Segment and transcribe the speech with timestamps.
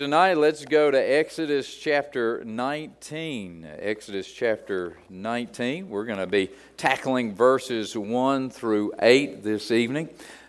[0.00, 3.64] Tonight, let's go to Exodus chapter 19.
[3.78, 5.88] Exodus chapter 19.
[5.88, 10.08] We're going to be tackling verses 1 through 8 this evening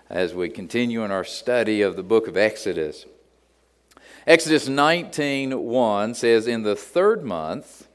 [0.09, 3.05] as we continue in our study of the book of Exodus.
[4.25, 7.87] Exodus 19 1 says, In the third month,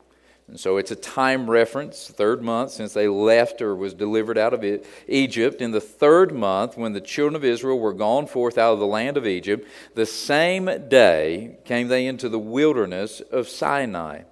[0.51, 4.53] and so it's a time reference, third month since they left or was delivered out
[4.53, 4.65] of
[5.07, 5.62] Egypt.
[5.62, 8.87] In the third month, when the children of Israel were gone forth out of the
[8.87, 14.23] land of Egypt, the same day came they into the wilderness of Sinai.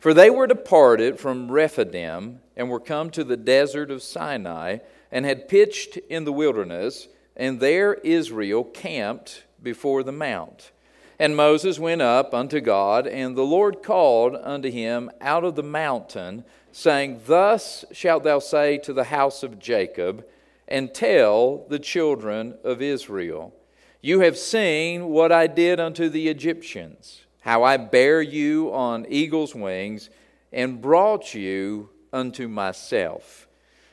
[0.00, 4.78] For they were departed from Rephidim and were come to the desert of Sinai
[5.12, 7.06] and had pitched in the wilderness,
[7.36, 10.70] and there Israel camped before the mount.
[11.18, 15.62] And Moses went up unto God, and the Lord called unto him out of the
[15.62, 20.26] mountain, saying, Thus shalt thou say to the house of Jacob,
[20.68, 23.54] and tell the children of Israel,
[24.02, 29.54] You have seen what I did unto the Egyptians, how I bare you on eagle's
[29.54, 30.10] wings,
[30.52, 33.48] and brought you unto myself.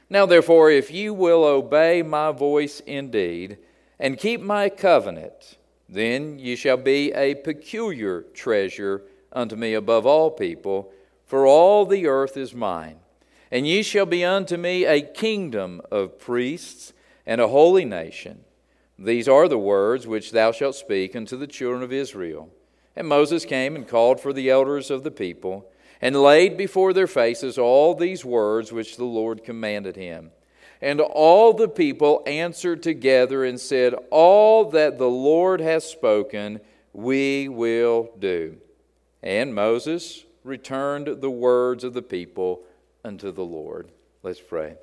[0.09, 3.59] Now therefore, if you will obey my voice indeed,
[3.97, 5.58] and keep my covenant,
[5.94, 10.91] then ye shall be a peculiar treasure unto me above all people,
[11.25, 12.97] for all the earth is mine.
[13.52, 16.94] And ye shall be unto me a kingdom of priests
[17.27, 18.44] and a holy nation.
[18.97, 22.50] These are the words which thou shalt speak unto the children of Israel.
[22.95, 25.69] And Moses came and called for the elders of the people,
[26.02, 30.31] and laid before their faces all these words which the Lord commanded him.
[30.84, 36.59] And all the people answered together and said, All that the Lord has spoken,
[36.92, 38.58] we will do.
[39.23, 42.64] And Moses returned the words of the people
[43.06, 43.88] unto the Lord.
[44.23, 44.75] Let's pray.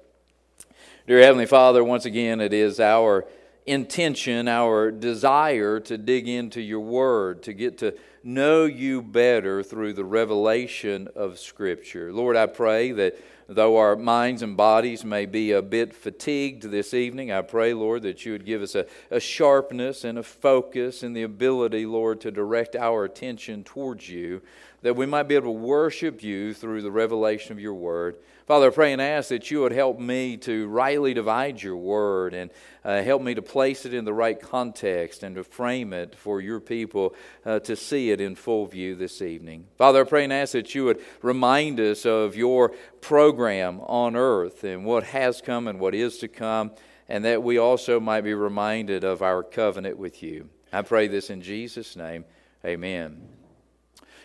[1.07, 3.27] Dear Heavenly Father, once again, it is our
[3.67, 9.93] intention, our desire to dig into your word, to get to know you better through
[9.93, 12.11] the revelation of Scripture.
[12.11, 13.19] Lord, I pray that
[13.53, 18.03] Though our minds and bodies may be a bit fatigued this evening, I pray, Lord,
[18.03, 22.21] that you would give us a, a sharpness and a focus and the ability, Lord,
[22.21, 24.41] to direct our attention towards you,
[24.83, 28.19] that we might be able to worship you through the revelation of your word.
[28.51, 32.35] Father, I pray and ask that you would help me to rightly divide your word
[32.35, 32.51] and
[32.85, 36.41] uh, help me to place it in the right context and to frame it for
[36.41, 37.15] your people
[37.47, 39.69] uh, to see it in full view this evening.
[39.79, 44.65] Father, I pray and ask that you would remind us of your program on earth
[44.65, 46.73] and what has come and what is to come,
[47.09, 50.49] and that we also might be reminded of our covenant with you.
[50.73, 52.25] I pray this in Jesus' name.
[52.65, 53.29] Amen.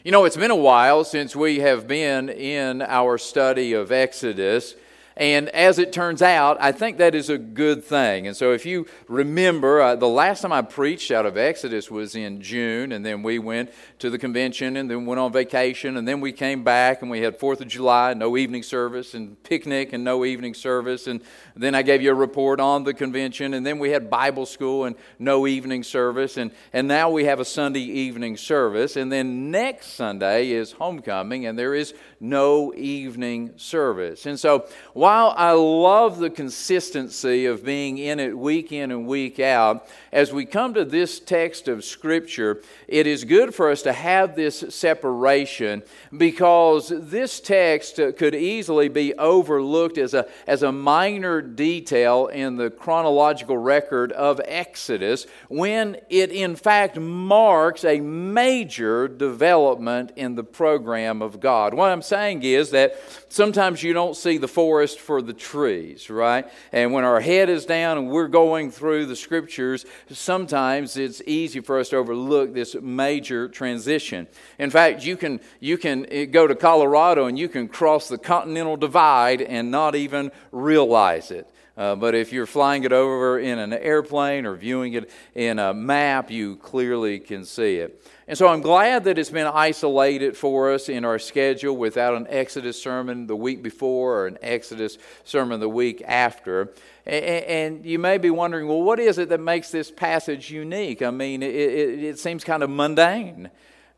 [0.05, 4.75] You know, it's been a while since we have been in our study of Exodus.
[5.17, 8.27] And as it turns out, I think that is a good thing.
[8.27, 12.15] And so, if you remember, uh, the last time I preached out of Exodus was
[12.15, 16.05] in June, and then we went to the convention and then went on vacation, and
[16.05, 19.93] then we came back and we had Fourth of July, no evening service, and picnic
[19.93, 21.07] and no evening service.
[21.07, 21.21] And
[21.55, 24.83] then I gave you a report on the convention, and then we had Bible school
[24.83, 26.35] and no evening service.
[26.35, 28.97] And, and now we have a Sunday evening service.
[28.97, 34.25] And then next Sunday is homecoming, and there is no evening service.
[34.25, 34.67] And so,
[35.05, 40.33] while I love the consistency of being in it week in and week out, as
[40.33, 44.63] we come to this text of Scripture, it is good for us to have this
[44.69, 45.83] separation
[46.17, 52.71] because this text could easily be overlooked as a, as a minor detail in the
[52.71, 61.21] chronological record of Exodus when it in fact marks a major development in the program
[61.21, 61.75] of God.
[61.75, 62.99] What I'm saying is that
[63.29, 66.49] sometimes you don't see the forest for the trees, right?
[66.71, 71.59] And when our head is down and we're going through the scriptures, sometimes it's easy
[71.59, 74.27] for us to overlook this major transition.
[74.59, 78.17] In fact, you can, you can eh, go to Colorado and you can cross the
[78.17, 81.49] continental divide and not even realize it.
[81.77, 85.73] Uh, but if you're flying it over in an airplane or viewing it in a
[85.73, 88.01] map, you clearly can see it.
[88.27, 92.25] And so I'm glad that it's been isolated for us in our schedule without an
[92.27, 96.73] Exodus sermon the week before or an Exodus sermon the week after.
[97.05, 101.03] And you may be wondering, well, what is it that makes this passage unique?
[101.03, 103.51] I mean, it, seems kind of mundane.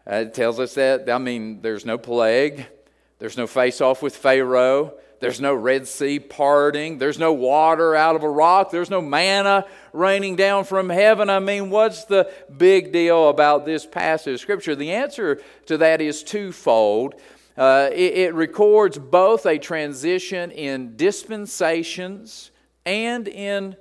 [0.05, 2.65] Uh, it tells us that, I mean, there's no plague,
[3.19, 4.93] there's no face off with Pharaoh.
[5.19, 6.97] There's no Red Sea parting.
[6.97, 8.71] There's no water out of a rock.
[8.71, 11.29] There's no manna raining down from heaven.
[11.29, 14.75] I mean, what's the big deal about this passage of Scripture?
[14.75, 17.15] The answer to that is twofold.
[17.57, 22.51] Uh, it, it records both a transition in dispensations
[22.85, 23.75] and in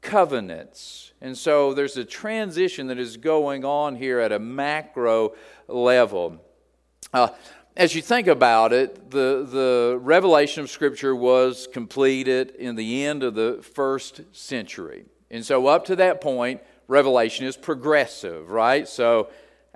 [0.00, 1.12] covenants.
[1.20, 5.34] And so there's a transition that is going on here at a macro
[5.66, 6.42] level.
[7.12, 7.28] Uh,
[7.78, 13.22] as you think about it, the, the revelation of Scripture was completed in the end
[13.22, 15.04] of the first century.
[15.30, 18.88] And so, up to that point, revelation is progressive, right?
[18.88, 19.28] So,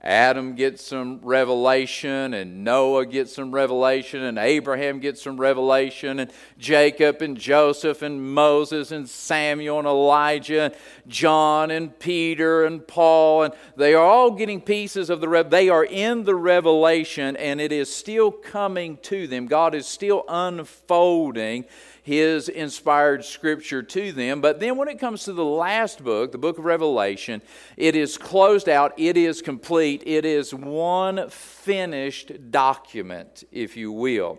[0.04, 6.32] Adam gets some revelation, and Noah gets some revelation, and Abraham gets some revelation, and
[6.58, 10.74] Jacob and Joseph and Moses and Samuel and Elijah, and
[11.06, 15.50] John and Peter and Paul, and they are all getting pieces of the rev.
[15.50, 19.46] They are in the revelation, and it is still coming to them.
[19.46, 21.64] God is still unfolding
[22.02, 24.40] his inspired scripture to them.
[24.40, 27.40] But then when it comes to the last book, the book of Revelation,
[27.76, 34.38] it is closed out, it is complete, it is one finished document, if you will.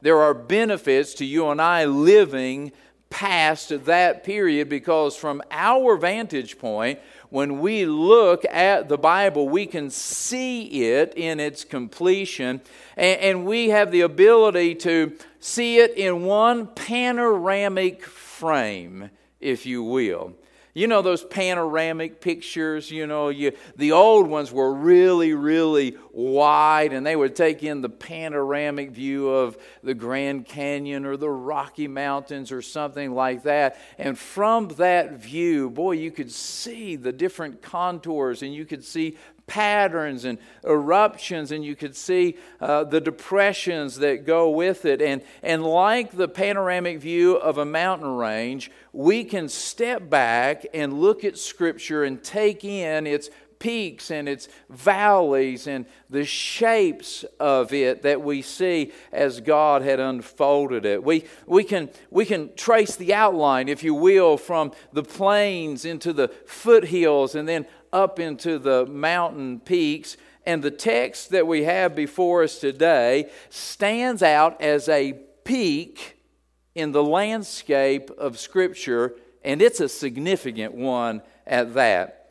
[0.00, 2.72] There are benefits to you and I living
[3.10, 6.98] past that period because, from our vantage point,
[7.30, 12.60] when we look at the Bible, we can see it in its completion,
[12.96, 15.12] and, we have the ability to
[15.44, 19.10] see it in one panoramic frame,
[19.40, 20.32] if you will.
[20.72, 26.92] You know those panoramic pictures, you know, you, the old ones were really, really wide,
[26.92, 31.86] and they would take in the panoramic view of the Grand Canyon or the Rocky
[31.86, 33.78] Mountains or something like that.
[33.98, 39.16] And from that view, boy, you could see the different contours and you could see
[39.46, 45.02] patterns and eruptions, and you could see uh, the depressions that go with it.
[45.02, 51.00] And, and like the panoramic view of a mountain range, we can step back and
[51.00, 53.28] look at Scripture and take in its
[53.64, 60.00] peaks and its valleys and the shapes of it that we see as God had
[60.00, 61.02] unfolded it.
[61.02, 66.12] We, we, can, we can trace the outline, if you will, from the plains into
[66.12, 70.18] the foothills and then up into the mountain peaks.
[70.44, 75.14] And the text that we have before us today stands out as a
[75.44, 76.18] peak
[76.74, 82.23] in the landscape of Scripture, and it's a significant one at that.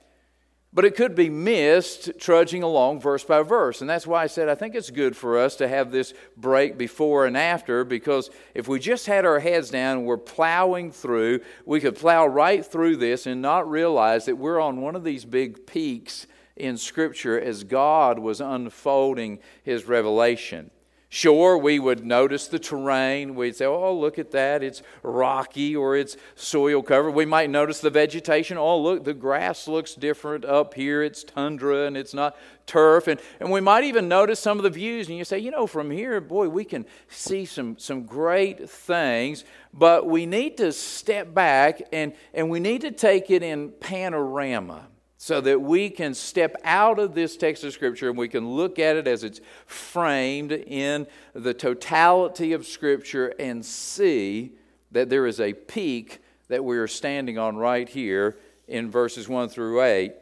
[0.76, 3.82] But it could be missed trudging along verse by verse.
[3.82, 6.78] And that's why I said I think it's good for us to have this break
[6.80, 11.42] before and after, because if we just had our heads down and we're plowing through,
[11.66, 15.26] we could plow right through this and not realize that we're on one of these
[15.26, 16.26] big peaks
[16.56, 20.72] in Scripture as God was unfolding His revelation.
[21.16, 23.36] Sure, we would notice the terrain.
[23.36, 24.64] We'd say, oh, look at that.
[24.64, 27.12] It's rocky or it's soil covered.
[27.12, 28.58] We might notice the vegetation.
[28.58, 31.04] Oh, look, the grass looks different up here.
[31.04, 33.08] It's tundra and it's not turf.
[33.08, 35.08] And, and we might even notice some of the views.
[35.08, 39.46] And you say, you know, from here, boy, we can see some, some great things.
[39.72, 44.88] But we need to step back and, and we need to take it in panorama
[45.24, 48.78] so that we can step out of this text of Scripture and we can look
[48.78, 54.52] at it as it's framed in the totality of Scripture and see
[54.92, 58.36] that there is a peak that we are standing on right here
[58.68, 60.14] in verses 1 through 8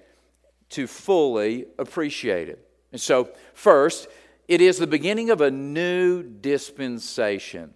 [0.70, 2.64] to fully appreciate it.
[2.92, 4.08] And so, first,
[4.48, 7.74] it is the beginning of a new dispensation.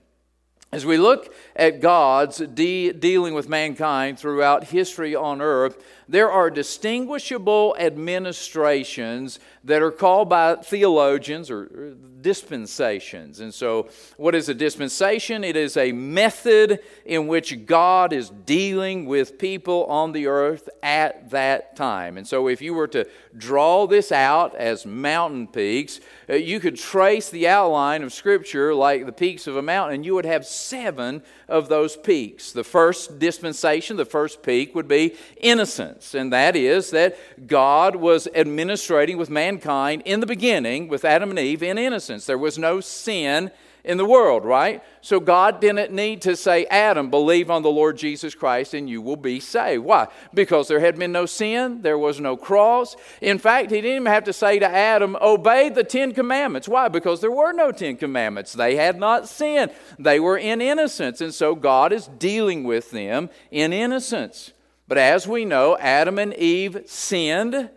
[0.76, 6.50] As we look at God's de- dealing with mankind throughout history on earth, there are
[6.50, 13.40] distinguishable administrations that are called by theologians or dispensations.
[13.40, 15.44] And so, what is a dispensation?
[15.44, 21.32] It is a method in which God is dealing with people on the earth at
[21.32, 22.18] that time.
[22.18, 26.00] And so, if you were to draw this out as mountain peaks,
[26.30, 30.06] uh, you could trace the outline of Scripture like the peaks of a mountain, and
[30.06, 32.52] you would have seven of those peaks.
[32.52, 38.28] The first dispensation, the first peak, would be innocence, and that is that God was
[38.36, 42.26] administrating with mankind in the beginning, with Adam and Eve, in innocence.
[42.26, 43.52] There was no sin
[43.86, 44.84] in the world, right?
[45.02, 49.02] So God didn't need to say, Adam, believe on the Lord Jesus Christ and you
[49.02, 49.84] will be saved.
[49.84, 50.08] Why?
[50.34, 52.96] Because there had been no sin, there was no cross.
[53.22, 56.68] In fact, he didn't even have to say to Adam, obey the Ten Commandments.
[56.68, 56.88] Why?
[56.88, 58.54] Because there were no Ten Commandments.
[58.54, 61.22] They had not sinned, they were in innocence.
[61.22, 64.52] And so God is dealing with them in innocence.
[64.88, 67.70] But as we know, Adam and Eve sinned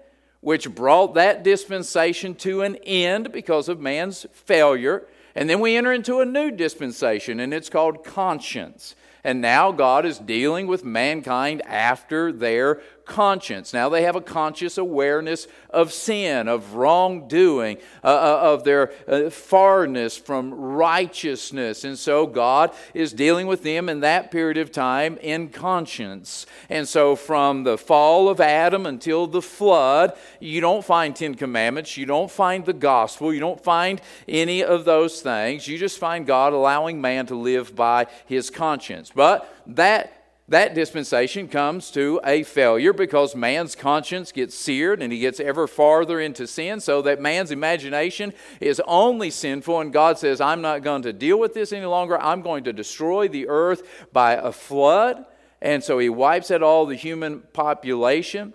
[0.48, 5.06] which brought that dispensation to an end because of man's failure.
[5.34, 8.94] And then we enter into a new dispensation, and it's called conscience.
[9.22, 13.72] And now God is dealing with mankind after their conscience.
[13.72, 19.30] Now they have a conscious awareness of sin, of wrongdoing, uh, uh, of their uh,
[19.30, 21.84] farness from righteousness.
[21.84, 26.46] And so God is dealing with them in that period of time in conscience.
[26.68, 31.96] And so from the fall of Adam until the flood, you don't find Ten Commandments,
[31.96, 35.66] you don't find the gospel, you don't find any of those things.
[35.66, 39.10] You just find God allowing man to live by his conscience.
[39.14, 40.17] But that
[40.48, 45.66] that dispensation comes to a failure because man's conscience gets seared and he gets ever
[45.66, 49.80] farther into sin, so that man's imagination is only sinful.
[49.80, 52.18] And God says, I'm not going to deal with this any longer.
[52.18, 55.24] I'm going to destroy the earth by a flood.
[55.60, 58.54] And so he wipes out all the human population.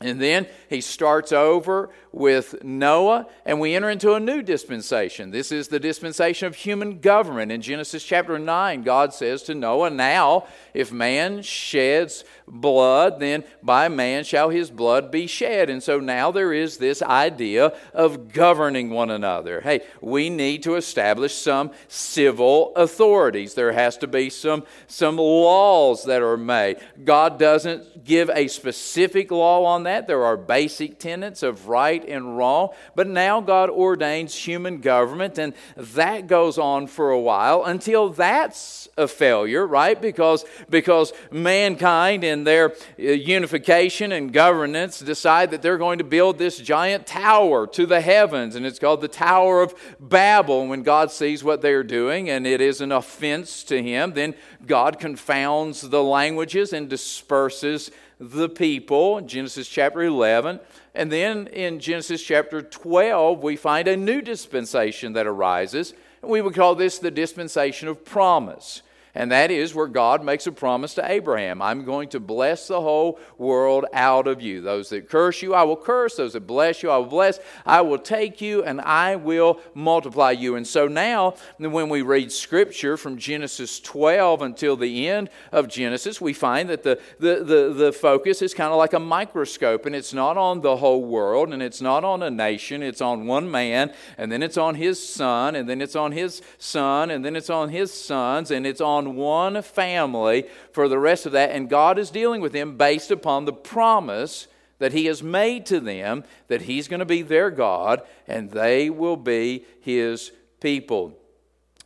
[0.00, 5.30] And then he starts over with Noah, and we enter into a new dispensation.
[5.30, 7.50] This is the dispensation of human government.
[7.50, 13.88] In Genesis chapter 9, God says to Noah, Now, if man sheds blood, then by
[13.88, 15.70] man shall his blood be shed.
[15.70, 19.60] And so now there is this idea of governing one another.
[19.62, 23.54] Hey, we need to establish some civil authorities.
[23.54, 26.78] There has to be some, some laws that are made.
[27.04, 32.14] God doesn't give a specific law on that, there are basic tenets of right right
[32.14, 32.70] and wrong.
[32.94, 38.88] But now God ordains human government, and that goes on for a while until that's
[38.96, 40.00] a failure, right?
[40.00, 46.38] Because, because mankind in their uh, unification and governance decide that they're going to build
[46.38, 50.66] this giant tower to the heavens, and it's called the Tower of Babel.
[50.66, 54.34] When God sees what they're doing and it is an offense to Him, then
[54.66, 57.90] God confounds the languages and disperses
[58.22, 59.20] the people.
[59.20, 60.60] Genesis chapter 11.
[60.94, 65.94] And then in Genesis chapter 12, we find a new dispensation that arises.
[66.20, 68.82] And we would call this the dispensation of promise.
[69.14, 72.80] And that is where God makes a promise to Abraham I'm going to bless the
[72.80, 74.62] whole world out of you.
[74.62, 76.16] Those that curse you, I will curse.
[76.16, 77.38] Those that bless you, I will bless.
[77.66, 80.56] I will take you and I will multiply you.
[80.56, 86.20] And so now, when we read Scripture from Genesis 12 until the end of Genesis,
[86.20, 89.94] we find that the, the, the, the focus is kind of like a microscope, and
[89.94, 93.50] it's not on the whole world, and it's not on a nation, it's on one
[93.50, 97.36] man, and then it's on his son, and then it's on his son, and then
[97.36, 101.50] it's on his sons, and it's on on one family for the rest of that,
[101.50, 104.46] and God is dealing with them based upon the promise
[104.78, 108.90] that He has made to them that He's going to be their God and they
[108.90, 111.16] will be His people.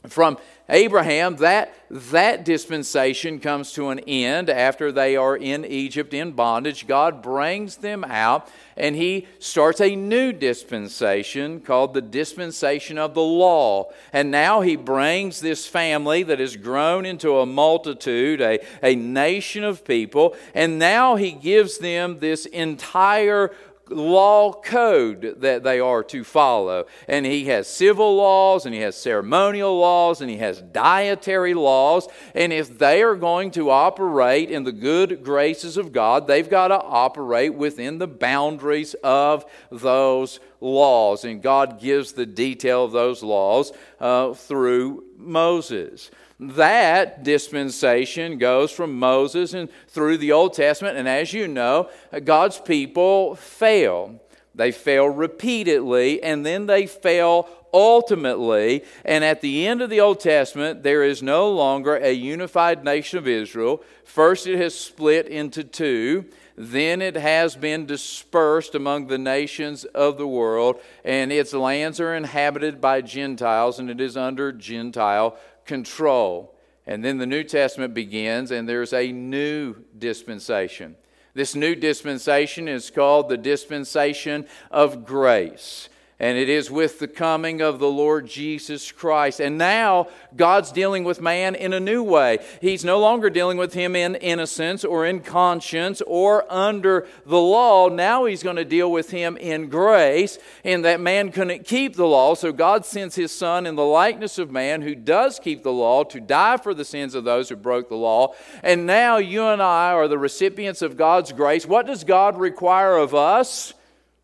[0.09, 6.33] From Abraham, that, that dispensation comes to an end after they are in Egypt in
[6.33, 6.89] bondage.
[6.89, 13.23] God brings them out and he starts a new dispensation called the dispensation of the
[13.23, 13.91] law.
[14.13, 19.63] And now he brings this family that has grown into a multitude, a, a nation
[19.63, 23.53] of people, and now he gives them this entire
[23.89, 26.87] law code that they are to follow.
[27.09, 32.09] And he has civil laws, and he has ceremonial laws, and he has dietary laws.
[32.35, 36.69] And if they are going to operate in the good graces of God, they've got
[36.69, 41.25] to operate within the boundaries of those laws.
[41.25, 46.11] And God gives the detail of those laws uh, through Moses.
[46.39, 50.99] That dispensation goes from Moses and through the Old Testament.
[50.99, 51.89] And as you know,
[52.25, 54.21] God's people fail.
[54.55, 58.85] They fail repeatedly, and then they fail ultimately.
[59.05, 63.19] And at the end of the Old Testament, there is no longer a unified nation
[63.19, 63.83] of Israel.
[64.05, 66.25] First, it has split into two.
[66.57, 72.15] Then it has been dispersed among the nations of the world, and its lands are
[72.15, 75.37] inhabited by Gentiles, and it is under Gentile
[75.67, 76.55] control.
[76.87, 80.97] And then the New Testament begins, and there's a new dispensation.
[81.35, 87.61] This new dispensation is called the dispensation of grace and it is with the coming
[87.61, 89.39] of the Lord Jesus Christ.
[89.39, 92.39] And now God's dealing with man in a new way.
[92.63, 97.91] He's no longer dealing with him in innocence or in conscience or under the law.
[97.91, 102.07] Now he's going to deal with him in grace, in that man couldn't keep the
[102.07, 102.35] law.
[102.35, 106.03] So God sends his Son in the likeness of man who does keep the law
[106.05, 108.35] to die for the sins of those who broke the law.
[108.63, 111.67] And now you and I are the recipients of God's grace.
[111.67, 113.75] What does God require of us?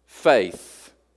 [0.06, 0.71] Faith.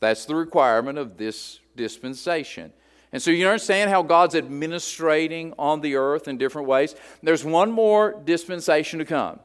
[0.06, 2.72] That's the requirement of this dispensation.
[3.12, 6.94] And so you understand how God's administrating on the earth in different ways.
[7.24, 9.40] There's one more dispensation to come.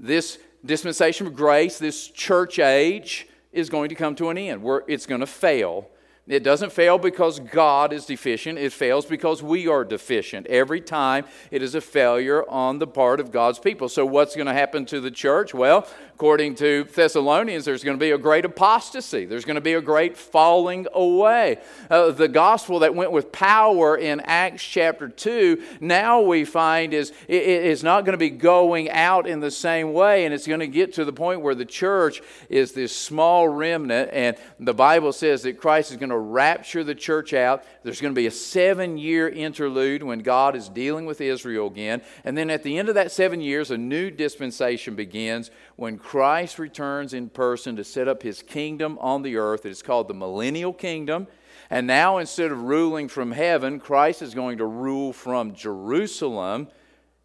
[0.00, 4.84] This dispensation of grace, this church age, is going to come to an end where
[4.88, 5.86] it's going to fail
[6.28, 8.58] it doesn't fail because God is deficient.
[8.58, 10.48] It fails because we are deficient.
[10.48, 13.88] Every time it is a failure on the part of God's people.
[13.88, 15.54] So, what's going to happen to the church?
[15.54, 19.26] Well, according to Thessalonians, there's going to be a great apostasy.
[19.26, 21.58] There's going to be a great falling away.
[21.90, 27.12] Uh, the gospel that went with power in Acts chapter 2, now we find is,
[27.28, 30.66] is not going to be going out in the same way, and it's going to
[30.66, 35.42] get to the point where the church is this small remnant, and the Bible says
[35.42, 37.62] that Christ is going to rapture the church out.
[37.82, 42.00] There's going to be a seven year interlude when God is dealing with Israel again.
[42.24, 46.58] And then at the end of that seven years, a new dispensation begins when Christ
[46.58, 49.66] returns in person to set up his kingdom on the earth.
[49.66, 51.26] It is called the millennial kingdom.
[51.68, 56.68] And now, instead of ruling from heaven, Christ is going to rule from Jerusalem.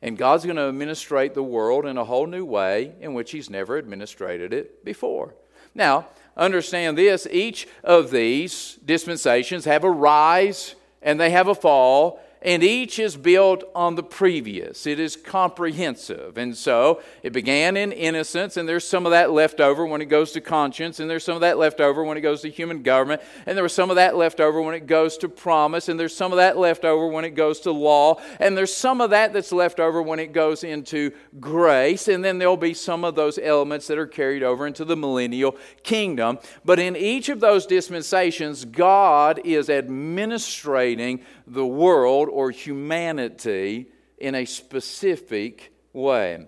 [0.01, 3.49] And God's going to administrate the world in a whole new way in which He's
[3.49, 5.35] never administrated it before.
[5.73, 12.19] Now, understand this each of these dispensations have a rise and they have a fall
[12.41, 14.87] and each is built on the previous.
[14.87, 16.37] It is comprehensive.
[16.37, 20.05] And so it began in innocence, and there's some of that left over when it
[20.05, 22.81] goes to conscience, and there's some of that left over when it goes to human
[22.81, 25.99] government, and there was some of that left over when it goes to promise, and
[25.99, 29.11] there's some of that left over when it goes to law, and there's some of
[29.11, 33.15] that that's left over when it goes into grace, and then there'll be some of
[33.15, 36.39] those elements that are carried over into the millennial kingdom.
[36.65, 44.45] But in each of those dispensations, God is administrating the world or humanity in a
[44.45, 46.45] specific way.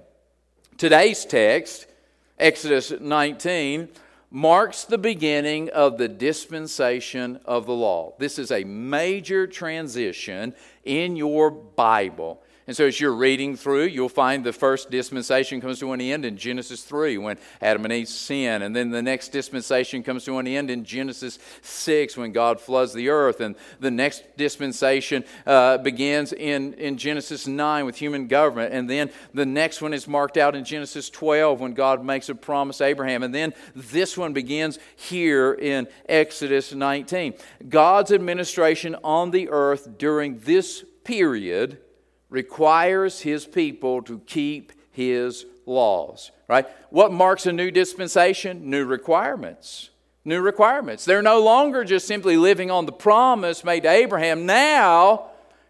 [0.78, 1.88] Today's text,
[2.38, 3.90] Exodus 19,
[4.30, 8.14] marks the beginning of the dispensation of the law.
[8.18, 12.43] This is a major transition in your Bible.
[12.66, 16.24] And so, as you're reading through, you'll find the first dispensation comes to an end
[16.24, 18.62] in Genesis 3 when Adam and Eve sin.
[18.62, 22.94] And then the next dispensation comes to an end in Genesis 6 when God floods
[22.94, 23.42] the earth.
[23.42, 28.74] And the next dispensation uh, begins in, in Genesis 9 with human government.
[28.74, 32.36] And then the next one is marked out in Genesis 12 when God makes a
[32.36, 33.24] promise to Abraham.
[33.24, 37.34] And then this one begins here in Exodus 19.
[37.68, 41.80] God's administration on the earth during this period
[42.34, 46.68] requires his people to keep his laws, right?
[46.90, 48.72] What marks a new dispensation?
[48.72, 49.92] New requirements.
[50.26, 51.06] New requirements.
[51.06, 54.48] They're no longer just simply living on the promise made to Abraham.
[54.48, 55.28] Now,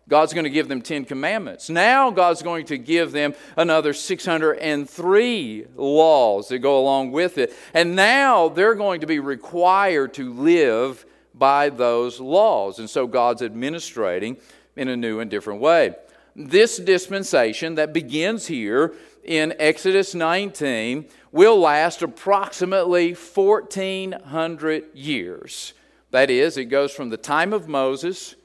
[0.07, 1.69] God's going to give them 10 commandments.
[1.69, 7.53] Now, God's going to give them another 603 laws that go along with it.
[7.73, 12.79] And now they're going to be required to live by those laws.
[12.79, 14.37] And so God's administrating
[14.77, 15.95] in a new and different way
[16.35, 18.93] this dispensation that begins here
[19.23, 25.73] in Exodus 19 will last approximately 1400 years.
[26.11, 28.35] That is, it goes from the time of Moses,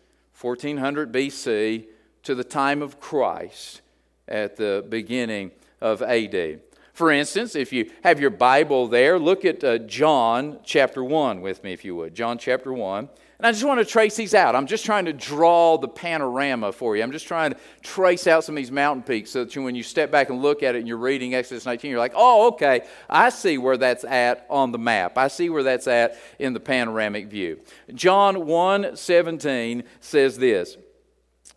[0.40, 1.86] 1400 BC,
[2.22, 3.82] to the time of Christ
[4.26, 6.60] at the beginning of AD.
[6.92, 11.62] For instance, if you have your Bible there, look at uh, John chapter 1 with
[11.62, 12.14] me, if you would.
[12.14, 13.08] John chapter 1.
[13.38, 14.56] And I just want to trace these out.
[14.56, 17.04] I'm just trying to draw the panorama for you.
[17.04, 19.76] I'm just trying to trace out some of these mountain peaks so that you, when
[19.76, 22.48] you step back and look at it and you're reading Exodus 19, you're like, oh,
[22.48, 25.16] okay, I see where that's at on the map.
[25.16, 27.60] I see where that's at in the panoramic view.
[27.94, 30.76] John 1 17 says this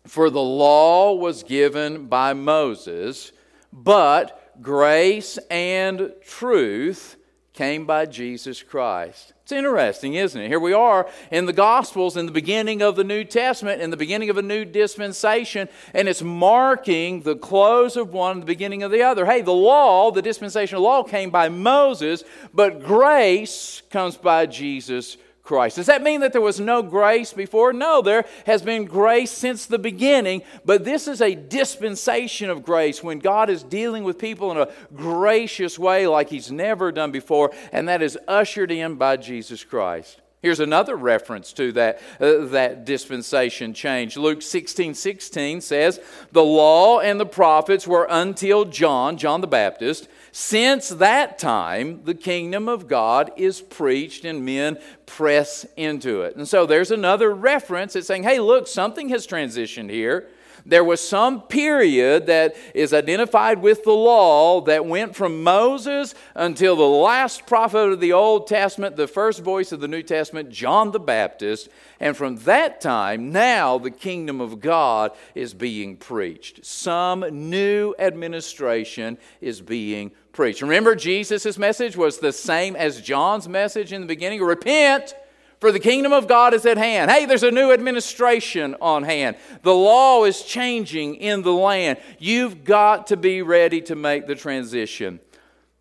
[0.06, 3.32] For the law was given by Moses,
[3.72, 7.16] but grace and truth
[7.54, 9.32] came by Jesus Christ.
[9.42, 10.46] It's interesting, isn't it?
[10.46, 13.96] Here we are in the Gospels in the beginning of the New Testament, in the
[13.96, 18.84] beginning of a new dispensation, and it's marking the close of one and the beginning
[18.84, 19.26] of the other.
[19.26, 22.22] Hey, the law, the dispensational law, came by Moses,
[22.54, 25.76] but grace comes by Jesus Christ.
[25.76, 27.72] Does that mean that there was no grace before?
[27.72, 33.02] No, there has been grace since the beginning, but this is a dispensation of grace
[33.02, 37.52] when God is dealing with people in a gracious way like He's never done before,
[37.72, 40.20] and that is ushered in by Jesus Christ.
[40.42, 44.16] Here's another reference to that, uh, that dispensation change.
[44.16, 46.00] Luke 16 16 says,
[46.32, 50.08] The law and the prophets were until John, John the Baptist.
[50.34, 56.36] Since that time, the kingdom of God is preached and men press into it.
[56.36, 60.28] And so there's another reference that's saying, hey, look, something has transitioned here.
[60.64, 66.76] There was some period that is identified with the law that went from Moses until
[66.76, 70.92] the last prophet of the Old Testament, the first voice of the New Testament, John
[70.92, 71.68] the Baptist.
[71.98, 76.64] And from that time, now the kingdom of God is being preached.
[76.64, 80.62] Some new administration is being preached.
[80.62, 85.14] Remember, Jesus' message was the same as John's message in the beginning repent
[85.62, 87.08] for the kingdom of God is at hand.
[87.08, 89.36] Hey, there's a new administration on hand.
[89.62, 92.00] The law is changing in the land.
[92.18, 95.20] You've got to be ready to make the transition.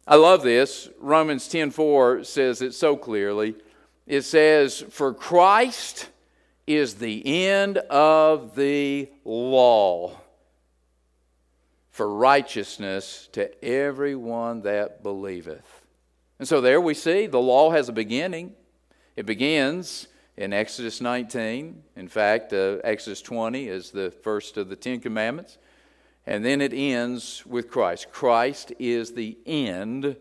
[0.05, 0.87] I love this.
[0.99, 3.55] Romans 10:4 says it so clearly.
[4.05, 6.09] It says, "For Christ
[6.67, 10.15] is the end of the law
[11.89, 15.81] for righteousness to everyone that believeth."
[16.37, 18.53] And so there we see the law has a beginning.
[19.21, 21.83] It begins in Exodus 19.
[21.95, 25.59] In fact, uh, Exodus 20 is the first of the Ten Commandments.
[26.25, 28.11] And then it ends with Christ.
[28.11, 30.15] Christ is the end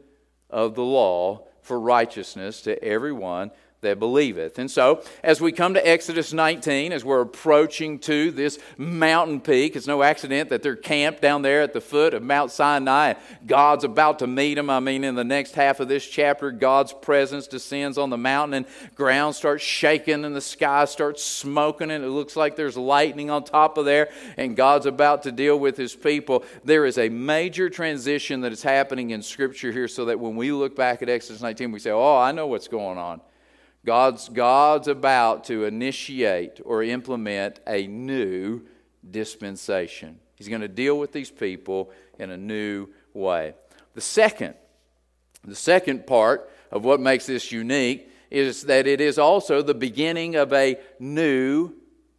[0.50, 4.58] of the law for righteousness to everyone that believeth.
[4.58, 9.74] And so, as we come to Exodus 19, as we're approaching to this mountain peak,
[9.74, 13.14] it's no accident that they're camped down there at the foot of Mount Sinai.
[13.46, 14.68] God's about to meet them.
[14.68, 18.54] I mean, in the next half of this chapter, God's presence descends on the mountain
[18.54, 23.30] and ground starts shaking and the sky starts smoking and it looks like there's lightning
[23.30, 26.44] on top of there and God's about to deal with his people.
[26.64, 30.52] There is a major transition that is happening in Scripture here so that when we
[30.52, 33.20] look back at Exodus 19, we say, Oh, I know what's going on.
[33.84, 38.62] God's, God's about to initiate or implement a new
[39.08, 40.18] dispensation.
[40.36, 43.54] He's going to deal with these people in a new way.
[43.94, 44.54] The second,
[45.44, 50.36] the second part of what makes this unique is that it is also the beginning
[50.36, 51.72] of a new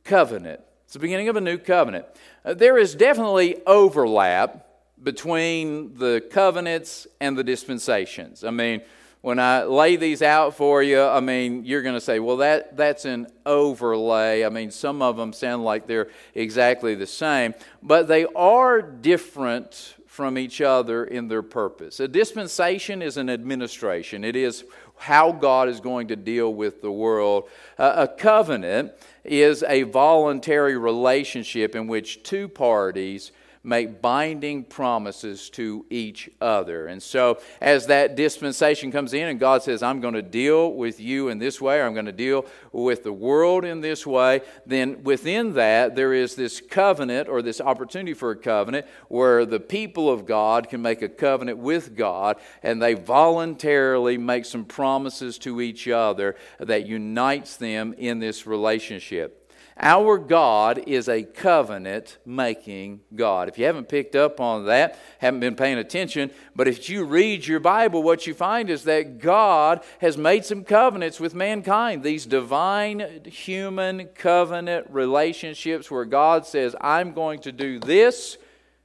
[0.03, 0.61] covenant.
[0.83, 2.05] It's the beginning of a new covenant.
[2.43, 4.67] Uh, there is definitely overlap
[5.01, 8.43] between the covenants and the dispensations.
[8.43, 8.81] I mean,
[9.21, 12.75] when I lay these out for you, I mean, you're going to say, well, that,
[12.75, 14.43] that's an overlay.
[14.43, 17.53] I mean, some of them sound like they're exactly the same,
[17.83, 21.99] but they are different from each other in their purpose.
[21.99, 24.65] A dispensation is an administration, it is
[24.97, 27.49] how God is going to deal with the world.
[27.77, 28.91] Uh, a covenant
[29.23, 33.31] is a voluntary relationship in which two parties
[33.63, 36.87] make binding promises to each other.
[36.87, 40.99] And so, as that dispensation comes in, and God says, I'm going to deal with
[40.99, 44.41] you in this way, or I'm going to deal with the world in this way,
[44.65, 49.59] then within that, there is this covenant or this opportunity for a covenant where the
[49.59, 55.37] people of God can make a covenant with God and they voluntarily make some promises
[55.39, 59.40] to each other that unites them in this relationship.
[59.83, 63.49] Our God is a covenant making God.
[63.49, 67.47] If you haven't picked up on that, haven't been paying attention, but if you read
[67.47, 72.03] your Bible, what you find is that God has made some covenants with mankind.
[72.03, 78.37] These divine human covenant relationships where God says, I'm going to do this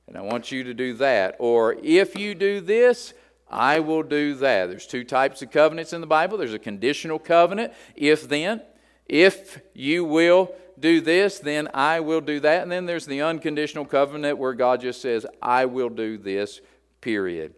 [0.09, 1.37] and I want you to do that.
[1.38, 3.12] Or if you do this,
[3.50, 4.70] I will do that.
[4.70, 8.62] There's two types of covenants in the Bible there's a conditional covenant, if then.
[9.09, 12.62] If you will do this, then I will do that.
[12.62, 16.61] And then there's the unconditional covenant where God just says, I will do this,
[17.01, 17.55] period.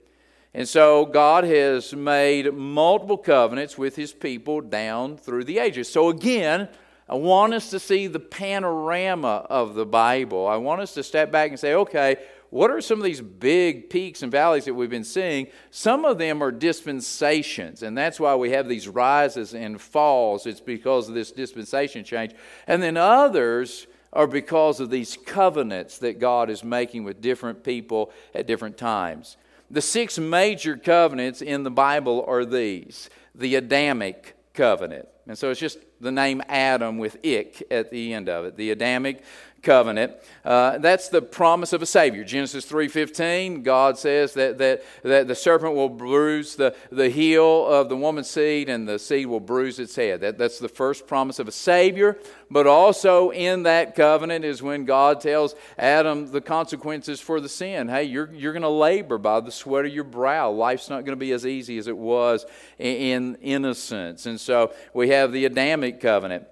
[0.55, 5.91] And so God has made multiple covenants with his people down through the ages.
[5.91, 6.69] So again,
[7.09, 10.47] I want us to see the panorama of the Bible.
[10.47, 12.17] I want us to step back and say, okay,
[12.51, 15.49] what are some of these big peaks and valleys that we've been seeing?
[15.71, 20.47] Some of them are dispensations, and that's why we have these rises and falls.
[20.47, 22.35] It's because of this dispensation change.
[22.67, 28.11] And then others are because of these covenants that God is making with different people
[28.35, 29.37] at different times.
[29.71, 35.07] The six major covenants in the Bible are these the Adamic covenant.
[35.27, 38.57] And so it's just the name Adam with ik at the end of it.
[38.57, 39.23] The Adamic
[39.63, 40.13] covenant.
[40.45, 42.25] Uh, that's the promise of a Savior.
[42.25, 47.89] Genesis 3.15, God says that, that, that the serpent will bruise the, the heel of
[47.89, 50.21] the woman's seed and the seed will bruise its head.
[50.21, 52.19] That, that's the first promise of a Savior.
[52.51, 57.89] But also in that covenant is when God tells Adam the consequences for the sin.
[57.89, 60.51] Hey, you're, you're going to labor by the sweat of your brow.
[60.51, 62.47] Life's not going to be as easy as it was
[62.79, 64.25] in, in innocence.
[64.25, 66.47] And so we have the Adamic covenant.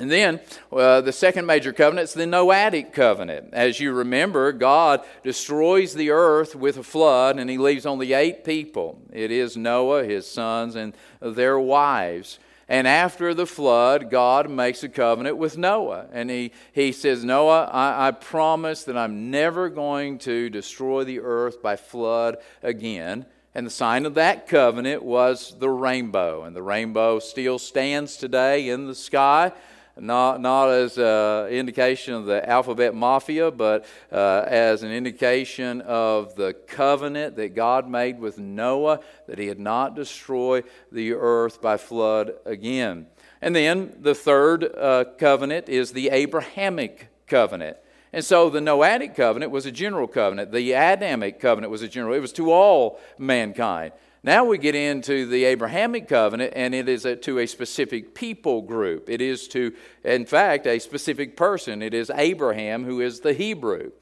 [0.00, 0.40] And then
[0.72, 3.50] uh, the second major covenant is the Noahic covenant.
[3.52, 8.42] As you remember, God destroys the earth with a flood and he leaves only eight
[8.42, 9.02] people.
[9.12, 12.38] It is Noah, his sons, and their wives.
[12.66, 16.06] And after the flood, God makes a covenant with Noah.
[16.12, 21.20] And he, he says, Noah, I, I promise that I'm never going to destroy the
[21.20, 23.26] earth by flood again.
[23.54, 26.44] And the sign of that covenant was the rainbow.
[26.44, 29.52] And the rainbow still stands today in the sky
[30.00, 36.34] not, not as an indication of the alphabet mafia, but uh, as an indication of
[36.36, 41.76] the covenant that God made with Noah that he had not destroy the earth by
[41.76, 43.06] flood again.
[43.42, 47.76] And then the third uh, covenant is the Abrahamic covenant.
[48.12, 50.50] And so the Noahic covenant was a general covenant.
[50.50, 52.14] The Adamic covenant was a general.
[52.14, 53.92] It was to all mankind.
[54.22, 58.60] Now we get into the Abrahamic covenant, and it is a, to a specific people
[58.60, 59.08] group.
[59.08, 59.72] It is to,
[60.04, 61.80] in fact, a specific person.
[61.80, 63.92] It is Abraham, who is the Hebrew.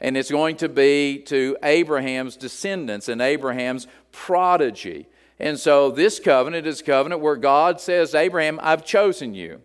[0.00, 5.08] And it's going to be to Abraham's descendants and Abraham's prodigy.
[5.40, 9.60] And so this covenant is a covenant where God says, Abraham, I've chosen you.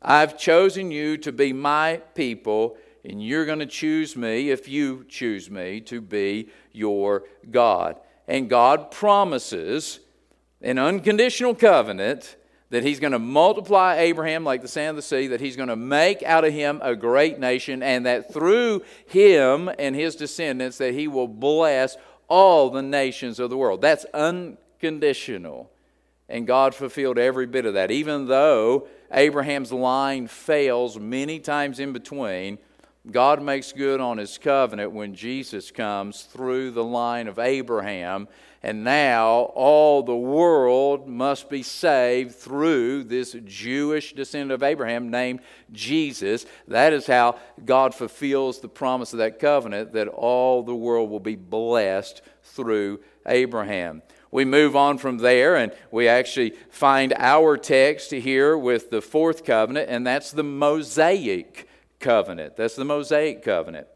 [0.00, 5.04] I've chosen you to be my people, and you're going to choose me, if you
[5.08, 7.98] choose me, to be your God.
[8.26, 10.00] And God promises
[10.60, 12.36] an unconditional covenant
[12.70, 15.68] that He's going to multiply Abraham like the sand of the sea, that He's going
[15.68, 20.78] to make out of him a great nation, and that through him and his descendants,
[20.78, 21.96] that He will bless
[22.28, 23.80] all the nations of the world.
[23.80, 25.70] That's unconditional.
[26.28, 27.90] And God fulfilled every bit of that.
[27.90, 32.58] Even though Abraham's line fails many times in between,
[33.10, 38.28] God makes good on his covenant when Jesus comes through the line of Abraham.
[38.62, 45.40] And now all the world must be saved through this Jewish descendant of Abraham named
[45.72, 46.44] Jesus.
[46.66, 51.20] That is how God fulfills the promise of that covenant that all the world will
[51.20, 54.02] be blessed through Abraham.
[54.30, 59.44] We move on from there and we actually find our text here with the fourth
[59.44, 61.66] covenant, and that's the Mosaic
[61.98, 62.56] covenant.
[62.56, 63.86] That's the Mosaic covenant.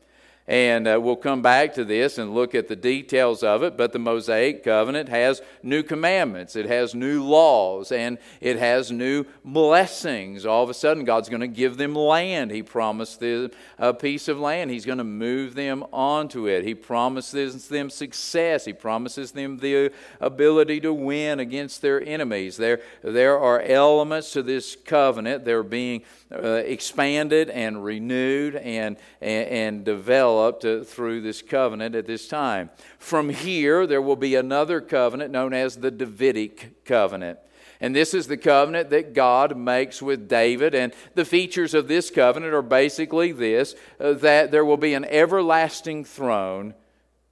[0.48, 3.76] And uh, we'll come back to this and look at the details of it.
[3.76, 9.24] But the Mosaic covenant has new commandments, it has new laws, and it has new
[9.44, 10.44] blessings.
[10.44, 12.50] All of a sudden, God's going to give them land.
[12.50, 16.64] He promised them a piece of land, He's going to move them onto it.
[16.64, 22.56] He promises them success, He promises them the ability to win against their enemies.
[22.56, 25.44] There, there are elements to this covenant.
[25.44, 26.02] They're being
[26.32, 32.70] uh, expanded and renewed and, and, and developed uh, through this covenant at this time.
[32.98, 37.38] From here, there will be another covenant known as the Davidic covenant.
[37.80, 40.74] And this is the covenant that God makes with David.
[40.74, 45.04] And the features of this covenant are basically this uh, that there will be an
[45.04, 46.74] everlasting throne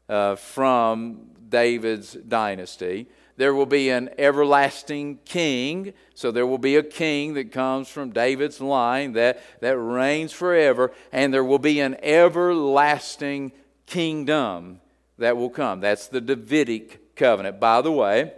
[0.09, 3.07] uh, from David's dynasty.
[3.37, 5.95] There will be an everlasting king.
[6.15, 10.93] So there will be a king that comes from David's line that, that reigns forever.
[11.13, 13.53] And there will be an everlasting
[13.87, 14.81] kingdom
[15.19, 15.81] that will come.
[15.81, 17.61] That's the Davidic covenant.
[17.61, 18.33] By the way,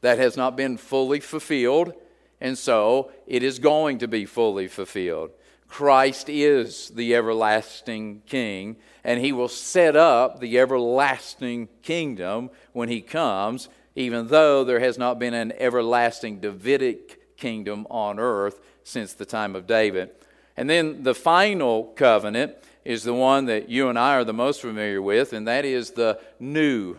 [0.00, 1.92] that has not been fully fulfilled.
[2.40, 5.30] And so it is going to be fully fulfilled.
[5.70, 13.00] Christ is the everlasting king, and he will set up the everlasting kingdom when he
[13.00, 19.26] comes even though there has not been an everlasting Davidic kingdom on earth since the
[19.26, 20.10] time of David.
[20.56, 24.60] And then the final covenant is the one that you and I are the most
[24.60, 26.96] familiar with, and that is the new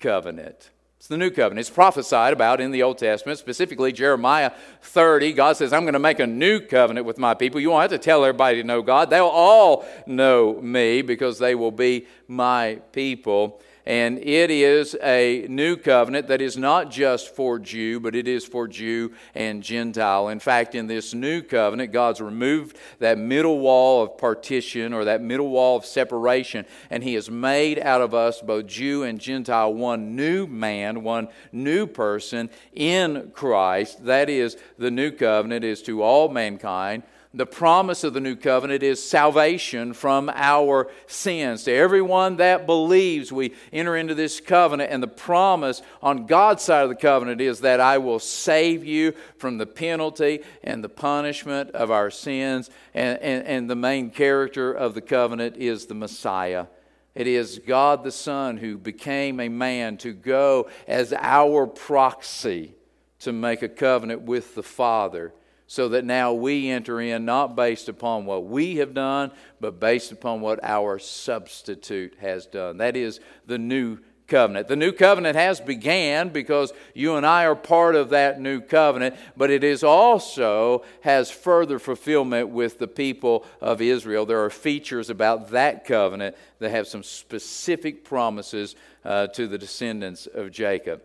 [0.00, 0.70] covenant.
[1.02, 1.58] It's the new covenant.
[1.66, 4.52] It's prophesied about in the Old Testament, specifically Jeremiah
[4.82, 5.32] 30.
[5.32, 7.60] God says, I'm going to make a new covenant with my people.
[7.60, 9.10] You won't have to tell everybody to know God.
[9.10, 13.60] They'll all know me because they will be my people.
[13.84, 18.44] And it is a new covenant that is not just for Jew, but it is
[18.44, 20.28] for Jew and Gentile.
[20.28, 25.20] In fact, in this new covenant, God's removed that middle wall of partition or that
[25.20, 29.74] middle wall of separation, and He has made out of us, both Jew and Gentile,
[29.74, 34.04] one new man, one new person in Christ.
[34.04, 37.02] That is the new covenant, is to all mankind
[37.34, 41.64] the promise of the new covenant is salvation from our sins.
[41.64, 46.82] To everyone that believes, we enter into this covenant, and the promise on God's side
[46.82, 51.70] of the covenant is that I will save you from the penalty and the punishment
[51.70, 52.68] of our sins.
[52.92, 56.66] And, and, and the main character of the covenant is the Messiah.
[57.14, 62.74] It is God the Son who became a man to go as our proxy
[63.20, 65.32] to make a covenant with the Father
[65.72, 70.12] so that now we enter in not based upon what we have done, but based
[70.12, 72.76] upon what our substitute has done.
[72.76, 74.68] That is the new covenant.
[74.68, 79.16] The new covenant has began because you and I are part of that new covenant,
[79.34, 84.26] but it is also has further fulfillment with the people of Israel.
[84.26, 90.26] There are features about that covenant that have some specific promises uh, to the descendants
[90.26, 91.00] of Jacob.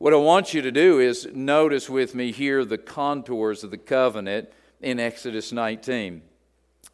[0.00, 3.76] What I want you to do is notice with me here the contours of the
[3.76, 4.48] covenant
[4.80, 6.22] in Exodus 19.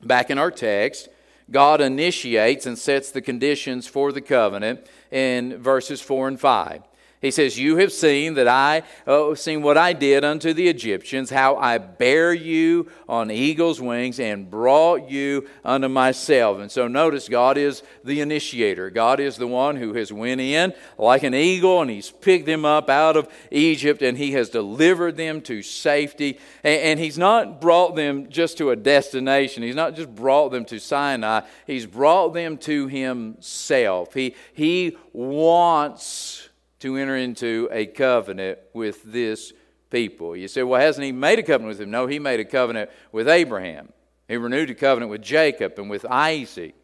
[0.03, 1.09] Back in our text,
[1.49, 6.83] God initiates and sets the conditions for the covenant in verses 4 and 5.
[7.23, 11.31] He says, You have seen that I, oh, seen what I did unto the Egyptians,
[11.31, 16.59] how I bare you on eagle's wings and brought you unto myself.
[16.61, 18.91] And so notice God is the initiator.
[18.91, 22.67] God is the one who has went in like an eagle and he's picked them
[22.67, 26.39] up out of Egypt and he has delivered them to safety.
[26.63, 29.63] And, and he's not brought them just to a destination.
[29.63, 31.41] He's not just brought them to Sinai.
[31.67, 34.13] He's brought them to himself.
[34.13, 36.46] He, he wants
[36.81, 39.53] to enter into a covenant with this
[39.91, 40.37] people.
[40.37, 41.91] You say, well, hasn't he made a covenant with them?
[41.91, 43.93] No, he made a covenant with Abraham.
[44.29, 46.75] He renewed a covenant with Jacob and with Isaac.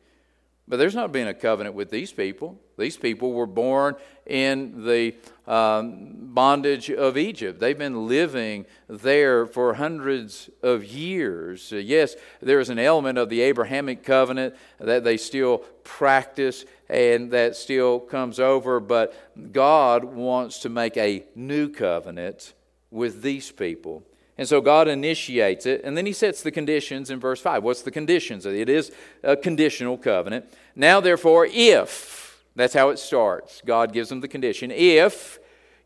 [0.72, 2.58] But there's not been a covenant with these people.
[2.78, 5.14] These people were born in the
[5.46, 7.60] um, bondage of Egypt.
[7.60, 11.72] They've been living there for hundreds of years.
[11.72, 17.54] Yes, there is an element of the Abrahamic covenant that they still practice and that
[17.54, 22.54] still comes over, but God wants to make a new covenant
[22.90, 24.04] with these people.
[24.42, 27.62] And so God initiates it, and then he sets the conditions in verse 5.
[27.62, 28.44] What's the conditions?
[28.44, 28.90] It is
[29.22, 30.46] a conditional covenant.
[30.74, 35.38] Now, therefore, if, that's how it starts, God gives them the condition, if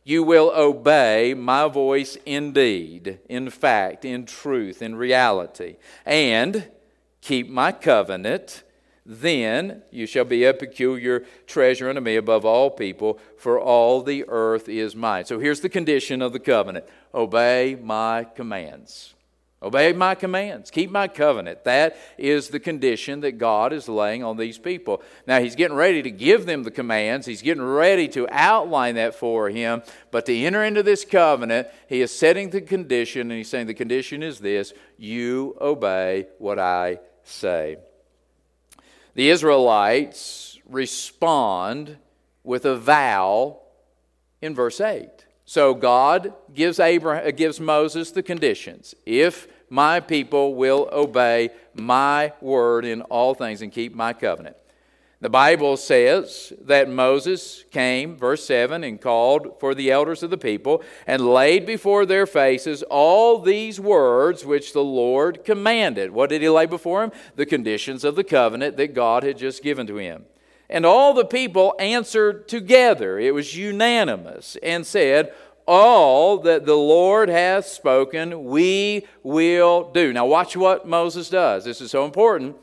[0.04, 6.66] you will obey my voice indeed, in fact, in truth, in reality, and
[7.20, 8.62] keep my covenant,
[9.06, 14.24] then you shall be a peculiar treasure unto me above all people, for all the
[14.26, 15.24] earth is mine.
[15.24, 19.14] So here's the condition of the covenant obey my commands.
[19.62, 20.70] Obey my commands.
[20.70, 21.64] Keep my covenant.
[21.64, 25.02] That is the condition that God is laying on these people.
[25.26, 27.26] Now, He's getting ready to give them the commands.
[27.26, 29.82] He's getting ready to outline that for him.
[30.10, 33.74] But to enter into this covenant, He is setting the condition, and He's saying the
[33.74, 37.78] condition is this you obey what I say.
[39.16, 41.96] The Israelites respond
[42.44, 43.60] with a vow
[44.42, 45.08] in verse 8.
[45.46, 48.94] So God gives, Abraham, uh, gives Moses the conditions.
[49.06, 54.58] If my people will obey my word in all things and keep my covenant.
[55.18, 60.36] The Bible says that Moses came, verse 7, and called for the elders of the
[60.36, 66.10] people and laid before their faces all these words which the Lord commanded.
[66.10, 67.12] What did he lay before him?
[67.34, 70.26] The conditions of the covenant that God had just given to him.
[70.68, 73.18] And all the people answered together.
[73.18, 75.32] It was unanimous and said,
[75.66, 80.12] All that the Lord hath spoken, we will do.
[80.12, 81.64] Now, watch what Moses does.
[81.64, 82.56] This is so important.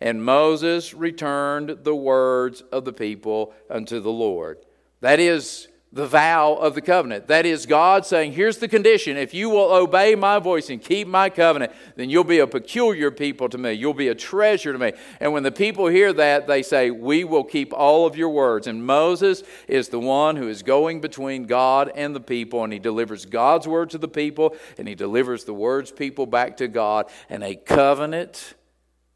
[0.00, 4.58] And Moses returned the words of the people unto the Lord.
[5.00, 7.26] That is the vow of the covenant.
[7.26, 9.16] That is God saying, Here's the condition.
[9.16, 13.10] If you will obey my voice and keep my covenant, then you'll be a peculiar
[13.10, 13.72] people to me.
[13.72, 14.92] You'll be a treasure to me.
[15.18, 18.68] And when the people hear that, they say, We will keep all of your words.
[18.68, 22.78] And Moses is the one who is going between God and the people, and he
[22.78, 27.10] delivers God's word to the people, and he delivers the words people back to God.
[27.28, 28.54] And a covenant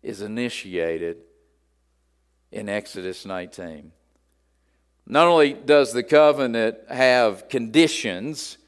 [0.05, 1.17] is initiated
[2.53, 3.91] in Exodus 19.
[5.07, 8.59] Not only does the covenant have conditions,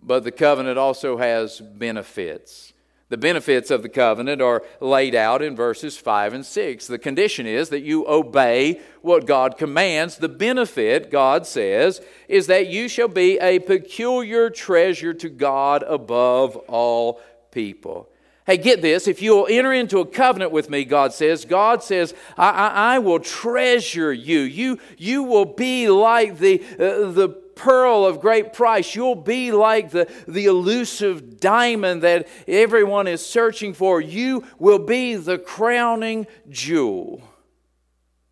[0.00, 2.72] but the covenant also has benefits.
[3.10, 6.86] The benefits of the covenant are laid out in verses 5 and 6.
[6.86, 10.16] The condition is that you obey what God commands.
[10.16, 16.56] The benefit, God says, is that you shall be a peculiar treasure to God above
[16.68, 18.10] all people.
[18.48, 19.06] Hey, get this.
[19.06, 22.98] If you'll enter into a covenant with me, God says, God says, I, I, I
[22.98, 24.38] will treasure you.
[24.38, 28.94] You, you will be like the, uh, the pearl of great price.
[28.94, 34.00] You'll be like the, the elusive diamond that everyone is searching for.
[34.00, 37.20] You will be the crowning jewel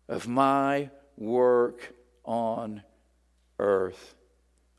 [0.09, 1.93] of my work
[2.25, 2.81] on
[3.59, 4.15] earth.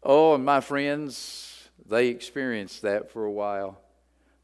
[0.02, 3.78] Oh, and my friends, they experienced that for a while.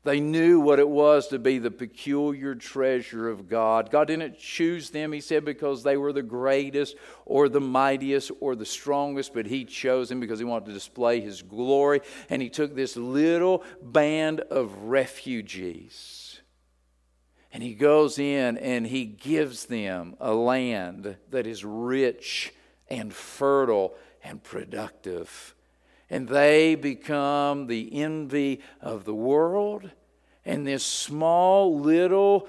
[0.04, 3.90] They knew what it was to be the peculiar treasure of God.
[3.90, 8.54] God didn't choose them, He said, because they were the greatest or the mightiest or
[8.54, 12.02] the strongest, but He chose them because He wanted to display His glory.
[12.28, 16.40] And He took this little band of refugees
[17.54, 22.52] and He goes in and He gives them a land that is rich
[22.88, 25.53] and fertile and productive
[26.10, 29.90] and they become the envy of the world.
[30.44, 32.48] And this small little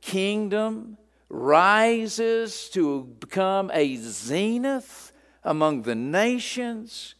[0.00, 0.96] kingdom
[1.28, 5.12] rises to become a zenith
[5.42, 7.14] among the nations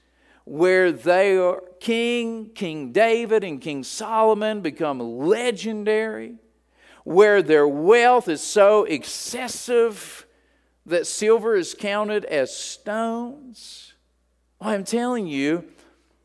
[0.45, 6.37] where they are king king david and king solomon become legendary
[7.03, 10.27] where their wealth is so excessive
[10.85, 13.95] that silver is counted as stones
[14.65, 15.65] I'm telling you,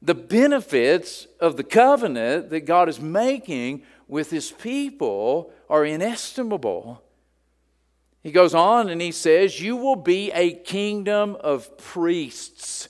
[0.01, 7.03] the benefits of the covenant that God is making with his people are inestimable.
[8.21, 12.89] He goes on and he says, You will be a kingdom of priests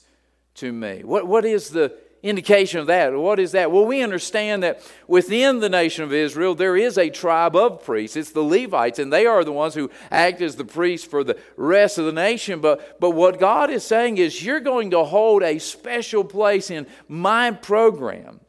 [0.56, 1.02] to me.
[1.04, 3.14] What, what is the indication of that?
[3.14, 3.72] What is that?
[3.72, 8.16] Well, we understand that within the nation of Israel, there is a tribe of priests.
[8.16, 11.38] It's the Levites, and they are the ones who act as the priests for the
[11.56, 12.60] rest of the nation.
[12.60, 16.86] But, but what God is saying is, you're going to hold a special place in
[17.08, 18.40] my program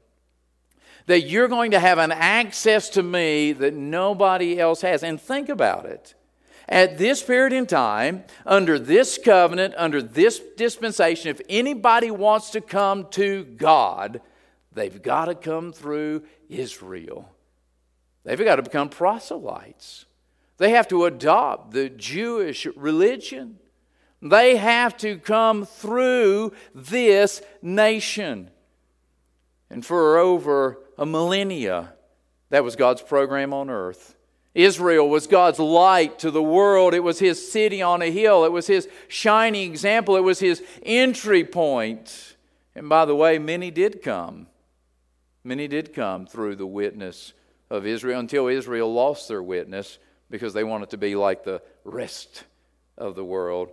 [1.08, 5.04] that you're going to have an access to me that nobody else has.
[5.04, 6.16] And think about it.
[6.72, 12.62] At this period in time, under this covenant, under this dispensation, if anybody wants to
[12.62, 14.22] come to God,
[14.72, 17.30] they've got to come through Israel.
[18.24, 20.06] They've got to become proselytes.
[20.60, 23.58] They have to adopt the Jewish religion.
[24.22, 28.50] They have to come through this nation.
[29.70, 31.96] And for over a millennia.
[32.50, 34.16] That was God's program on earth.
[34.54, 36.94] Israel was God's light to the world.
[36.94, 38.44] It was his city on a hill.
[38.44, 40.18] It was his shining example.
[40.18, 42.36] It was his entry point.
[42.76, 44.48] And by the way, many did come.
[45.44, 47.34] Many did come through the witness
[47.70, 49.98] of Israel until Israel lost their witness
[50.30, 52.44] because they wanted to be like the rest
[52.98, 53.70] of the world.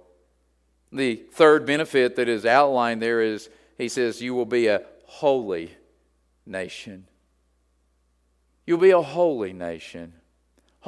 [0.92, 5.72] The third benefit that is outlined there is he says, You will be a holy
[6.46, 7.06] nation.
[8.66, 10.12] You'll be a holy nation.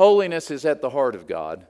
[0.01, 1.67] Holiness is at the heart of God.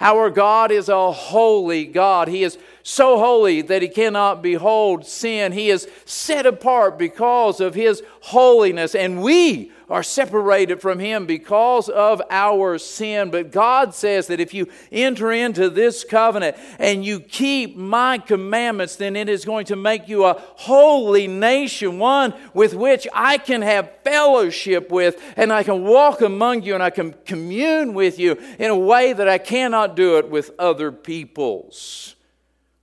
[0.00, 2.28] Our God is a holy God.
[2.28, 5.50] He is so holy that he cannot behold sin.
[5.50, 11.88] He is set apart because of his holiness, and we are separated from Him because
[11.88, 13.30] of our sin.
[13.30, 18.96] But God says that if you enter into this covenant and you keep my commandments,
[18.96, 23.62] then it is going to make you a holy nation, one with which I can
[23.62, 28.32] have fellowship with, and I can walk among you, and I can commune with you
[28.58, 32.16] in a way that I cannot do it with other peoples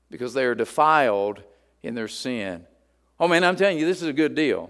[0.09, 1.43] because they are defiled
[1.81, 2.65] in their sin.
[3.19, 4.69] Oh man, I'm telling you, this is a good deal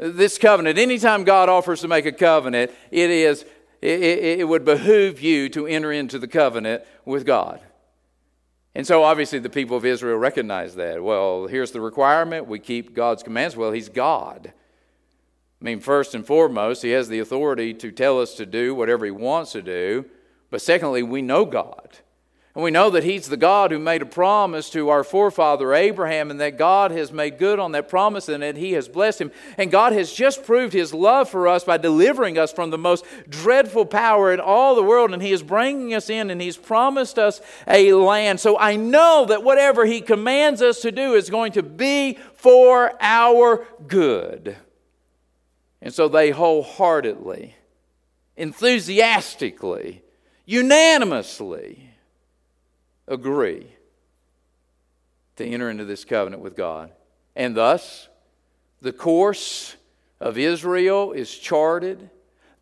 [0.00, 3.44] this covenant, anytime God offers to make a covenant, it is
[3.82, 7.60] it, it, would behoove you to enter into the covenant with God.
[8.74, 11.02] And so obviously the people of Israel recognize that.
[11.02, 12.46] Well, here's the requirement.
[12.46, 13.56] We keep God's commands.
[13.56, 14.52] Well, he's God.
[15.60, 19.04] I mean, first and foremost, he has the authority to tell us to do whatever
[19.06, 20.06] he wants to do.
[20.50, 21.98] But secondly, we know God.
[22.54, 26.32] And we know that He's the God who made a promise to our forefather Abraham,
[26.32, 29.30] and that God has made good on that promise and that He has blessed him.
[29.56, 33.04] And God has just proved His love for us by delivering us from the most
[33.28, 37.20] dreadful power in all the world, and He is bringing us in, and He's promised
[37.20, 38.40] us a land.
[38.40, 42.94] So I know that whatever He commands us to do is going to be for
[43.00, 44.56] our good.
[45.80, 47.54] And so they wholeheartedly,
[48.36, 50.02] enthusiastically,
[50.46, 51.89] unanimously,
[53.10, 53.66] agree
[55.36, 56.92] to enter into this covenant with God.
[57.36, 58.08] And thus,
[58.80, 59.76] the course
[60.20, 62.08] of Israel is charted.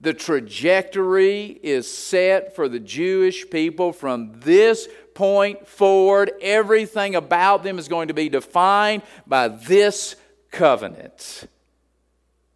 [0.00, 6.32] The trajectory is set for the Jewish people from this point forward.
[6.40, 10.16] Everything about them is going to be defined by this
[10.50, 11.48] covenant.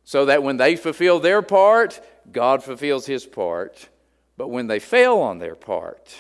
[0.04, 3.88] So that when they fulfill their part, God fulfills his part.
[4.36, 6.14] But when they fail on their part,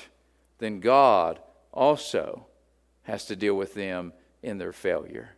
[0.58, 1.38] then God
[1.72, 2.46] also
[3.02, 4.12] has to deal with them
[4.42, 5.36] in their failure.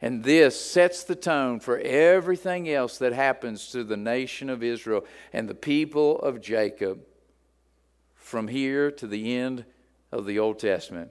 [0.00, 5.04] And this sets the tone for everything else that happens to the nation of Israel
[5.32, 7.00] and the people of Jacob
[8.16, 9.64] from here to the end
[10.10, 11.10] of the Old Testament.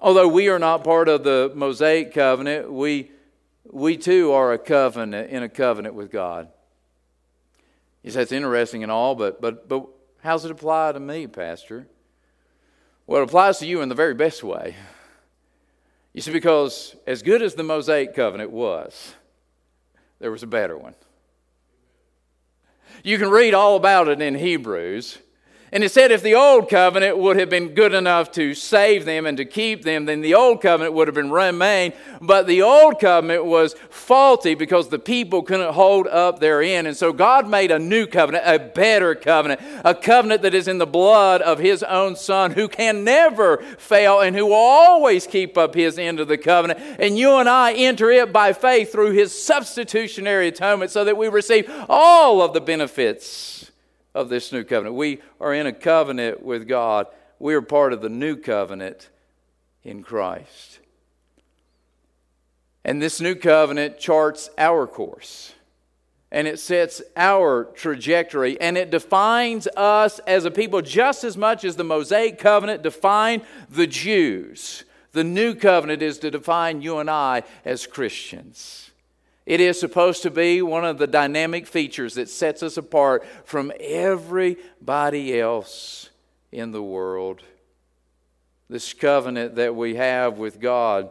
[0.00, 3.10] Although we are not part of the Mosaic covenant, we,
[3.70, 6.48] we too are a covenant in a covenant with God.
[8.02, 9.86] Yes, that's interesting and all, but, but, but
[10.22, 11.86] how does it apply to me, Pastor?
[13.06, 14.76] Well, it applies to you in the very best way.
[16.12, 19.14] You see, because as good as the Mosaic covenant was,
[20.18, 20.94] there was a better one.
[23.02, 25.18] You can read all about it in Hebrews.
[25.74, 29.24] And it said if the old covenant would have been good enough to save them
[29.24, 31.94] and to keep them, then the old covenant would have been remained.
[32.20, 36.86] But the old covenant was faulty because the people couldn't hold up their end.
[36.86, 40.76] And so God made a new covenant, a better covenant, a covenant that is in
[40.76, 45.56] the blood of his own son who can never fail and who will always keep
[45.56, 46.80] up his end of the covenant.
[46.98, 51.28] And you and I enter it by faith through his substitutionary atonement so that we
[51.28, 53.61] receive all of the benefits
[54.14, 54.96] of this new covenant.
[54.96, 57.06] We are in a covenant with God.
[57.38, 59.08] We are part of the new covenant
[59.82, 60.80] in Christ.
[62.84, 65.54] And this new covenant charts our course
[66.32, 71.62] and it sets our trajectory and it defines us as a people just as much
[71.62, 74.84] as the Mosaic covenant defined the Jews.
[75.12, 78.91] The new covenant is to define you and I as Christians.
[79.44, 83.72] It is supposed to be one of the dynamic features that sets us apart from
[83.80, 86.10] everybody else
[86.52, 87.42] in the world.
[88.68, 91.10] This covenant that we have with God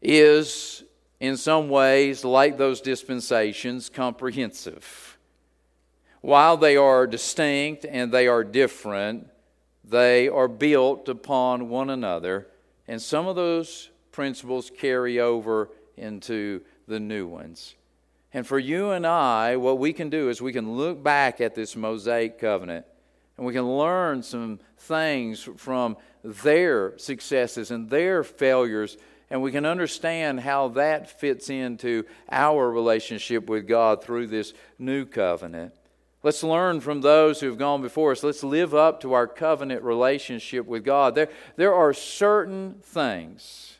[0.00, 0.82] is
[1.20, 5.16] in some ways, like those dispensations, comprehensive.
[6.20, 9.28] While they are distinct and they are different,
[9.84, 12.46] they are built upon one another,
[12.88, 17.74] and some of those principles carry over into the new ones.
[18.32, 21.54] And for you and I, what we can do is we can look back at
[21.54, 22.84] this Mosaic covenant
[23.36, 28.96] and we can learn some things from their successes and their failures
[29.30, 35.04] and we can understand how that fits into our relationship with God through this new
[35.04, 35.74] covenant.
[36.22, 38.22] Let's learn from those who have gone before us.
[38.22, 41.14] Let's live up to our covenant relationship with God.
[41.14, 43.73] There, there are certain things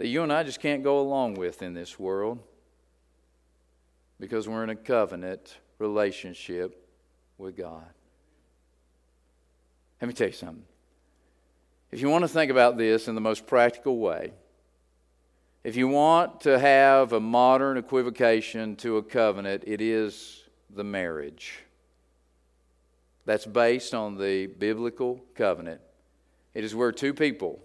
[0.00, 2.38] that you and I just can't go along with in this world
[4.18, 6.88] because we're in a covenant relationship
[7.36, 7.84] with God.
[10.00, 10.64] Let me tell you something.
[11.90, 14.32] If you want to think about this in the most practical way,
[15.64, 21.58] if you want to have a modern equivocation to a covenant, it is the marriage.
[23.26, 25.82] That's based on the biblical covenant.
[26.54, 27.60] It is where two people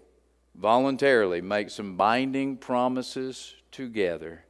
[0.58, 4.44] voluntarily make some binding promises together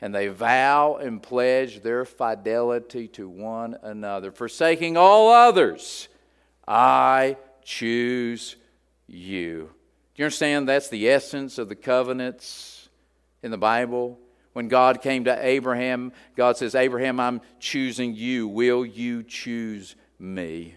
[0.00, 4.30] and they vow and pledge their fidelity to one another.
[4.30, 6.08] Forsaking all others,
[6.66, 8.56] I choose
[9.08, 9.70] you.
[10.14, 12.78] Do you understand that's the essence of the covenants
[13.42, 14.18] in the Bible.
[14.52, 18.48] When God came to Abraham, God says, Abraham, I'm choosing you.
[18.48, 20.74] Will you choose me?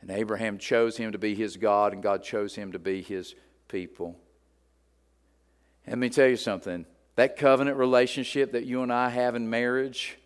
[0.00, 3.34] And Abraham chose him to be his God, and God chose him to be his
[3.74, 4.14] people.
[5.84, 10.16] Let me tell you something that covenant relationship that you and I have in marriage,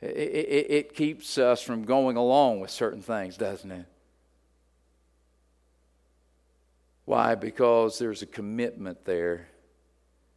[0.00, 3.86] it, it, it keeps us from going along with certain things, doesn't it?
[7.04, 7.36] Why?
[7.36, 9.46] Because there's a commitment there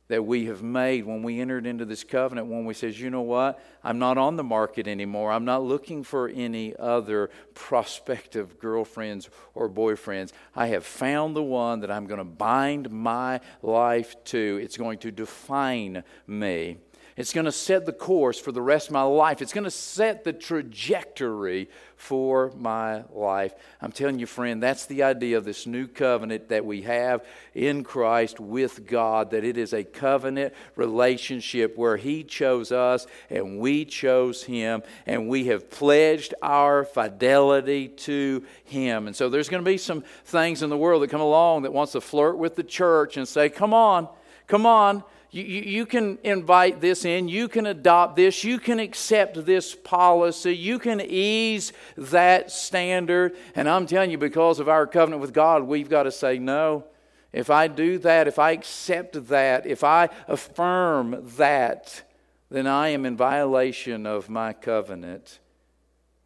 [0.07, 3.21] that we have made when we entered into this covenant when we says you know
[3.21, 3.59] what?
[3.83, 5.31] I'm not on the market anymore.
[5.31, 10.31] I'm not looking for any other prospective girlfriends or boyfriends.
[10.55, 14.59] I have found the one that i'm going to bind my life to.
[14.61, 16.77] It's going to define me
[17.17, 19.41] it's going to set the course for the rest of my life.
[19.41, 23.55] It's going to set the trajectory for my life.
[23.81, 27.85] I'm telling you, friend, that's the idea of this new covenant that we have in
[27.85, 33.85] Christ with God, that it is a covenant relationship where He chose us and we
[33.85, 39.07] chose Him, and we have pledged our fidelity to Him.
[39.07, 41.71] And so there's going to be some things in the world that come along that
[41.71, 44.09] wants to flirt with the church and say, Come on,
[44.47, 45.01] come on
[45.35, 47.27] you, you, can invite this in.
[47.27, 48.45] You can adopt this.
[48.45, 50.55] You can accept this policy.
[50.55, 53.35] You can ease that standard.
[53.53, 56.85] And I'm telling you, because of our covenant with God, we've got to say no.
[57.33, 62.03] If I do that, if I accept that, if I affirm that,
[62.49, 65.39] then I am in violation of my covenant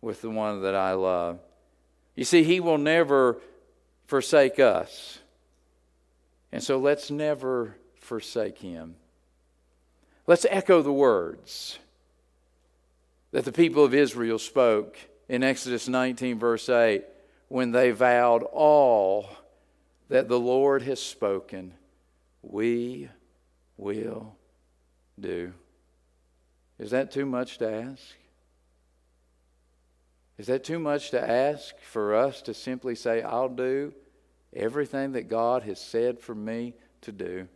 [0.02, 1.40] with the one that I love.
[2.16, 3.42] You see, He will never
[4.06, 5.18] forsake us.
[6.52, 7.76] And so let's never
[8.10, 8.96] forsake him.
[10.30, 11.80] Let's echo the words
[13.32, 14.96] that the people of Israel spoke
[15.28, 17.04] in Exodus 19, verse 8,
[17.48, 19.28] when they vowed all
[20.08, 21.74] that the Lord has spoken,
[22.44, 23.10] we
[23.76, 24.36] will
[25.20, 25.52] do.
[26.78, 28.16] Is that too much to ask?
[30.38, 33.96] Is that too much to ask for us to simply say, I'll do
[34.56, 37.48] everything that God has said for me to do?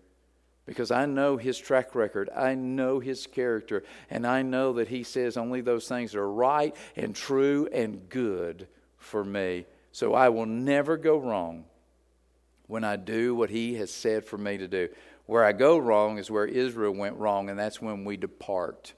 [0.66, 2.30] Because I know his track record.
[2.36, 3.84] I know his character.
[4.10, 8.68] And I know that he says only those things are right and true and good
[8.98, 9.66] for me.
[9.92, 11.66] So I will never go wrong
[12.68, 14.90] when I do what he has said for me to do.
[15.26, 18.94] Where I go wrong is where Israel went wrong, and that's when we depart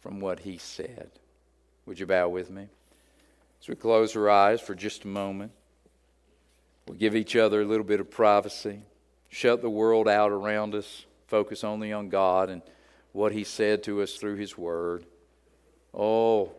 [0.00, 1.10] from what he said.
[1.86, 2.68] Would you bow with me?
[3.60, 5.52] As we close our eyes for just a moment,
[6.86, 8.82] we'll give each other a little bit of privacy
[9.34, 12.62] shut the world out around us, focus only on God and
[13.10, 15.06] what He said to us through His Word.
[15.92, 16.52] Oh,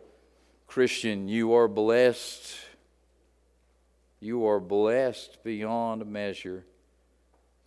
[0.66, 2.54] Christian, you are blessed.
[4.20, 6.66] You are blessed beyond measure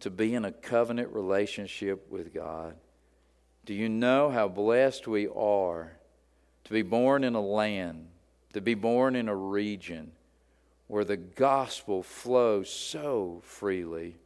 [0.01, 2.75] to be in a covenant relationship with God?
[3.65, 5.91] Do you know how blessed we are
[6.65, 8.09] to be born in a land,
[8.53, 10.11] to be born in a region
[10.85, 14.17] where the gospel flows so freely?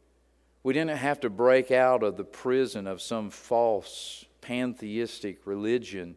[0.63, 6.15] We didn't have to break out of the prison of some false pantheistic religion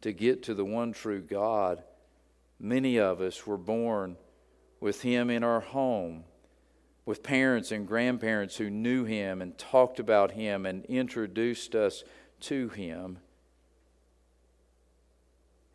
[0.00, 1.82] to get to the one true God.
[2.58, 4.16] Many of us were born
[4.80, 6.24] with Him in our home,
[7.04, 12.04] with parents and grandparents who knew Him and talked about Him and introduced us
[12.40, 13.18] to Him.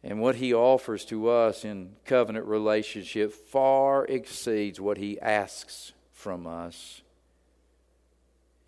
[0.04, 6.48] And what He offers to us in covenant relationship far exceeds what He asks from
[6.48, 7.02] us.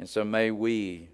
[0.02, 1.10] And so may we,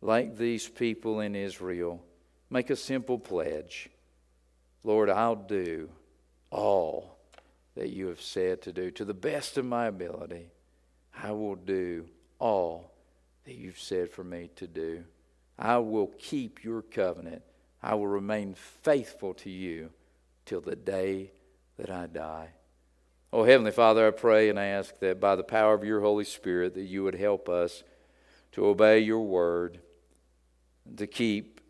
[0.00, 2.00] like these people in Israel,
[2.48, 3.90] make a simple pledge
[4.84, 5.90] Lord, I'll do
[6.50, 7.18] all
[7.74, 8.90] that you have said to do.
[8.92, 10.46] To the best of my ability,
[11.22, 12.06] I will do
[12.38, 12.92] all
[13.44, 15.04] that you've said for me to do.
[15.58, 17.42] I will keep your covenant.
[17.82, 19.90] I will remain faithful to you
[20.46, 21.32] till the day
[21.76, 22.50] that I die.
[23.32, 26.74] Oh, Heavenly Father, I pray and ask that by the power of your Holy Spirit
[26.74, 27.84] that you would help us
[28.52, 29.78] to obey your word,
[30.96, 31.60] to keep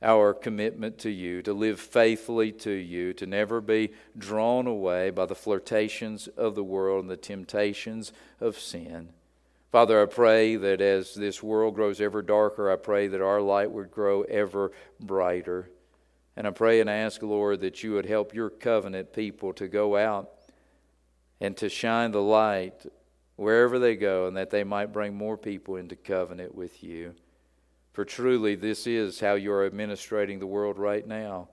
[0.00, 5.26] our commitment to you, to live faithfully to you, to never be drawn away by
[5.26, 9.08] the flirtations of the world and the temptations of sin.
[9.72, 13.72] Father, I pray that as this world grows ever darker, I pray that our light
[13.72, 15.68] would grow ever brighter.
[16.36, 19.96] And I pray and ask, Lord, that you would help your covenant people to go
[19.96, 20.30] out
[21.42, 22.86] and to shine the light
[23.34, 27.12] wherever they go, and that they might bring more people into covenant with you.
[27.92, 31.48] For truly, this is how you are administrating the world right now.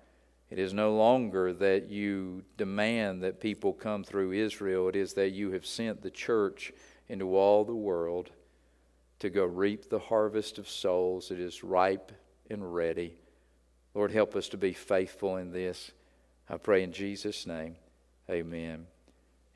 [0.51, 5.31] It is no longer that you demand that people come through Israel, it is that
[5.31, 6.71] you have sent the church
[7.07, 8.29] into all the world
[9.17, 11.31] to go reap the harvest of souls.
[11.31, 12.11] It is ripe
[12.47, 13.15] and ready.
[13.95, 15.91] Lord, help us to be faithful in this.
[16.47, 17.75] I pray in Jesus' name.
[18.29, 18.85] Amen.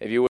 [0.03, 0.27] If you